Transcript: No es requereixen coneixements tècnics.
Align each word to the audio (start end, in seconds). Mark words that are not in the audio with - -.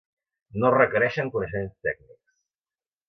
No 0.61 0.69
es 0.71 0.75
requereixen 0.77 1.29
coneixements 1.37 1.77
tècnics. 1.89 2.25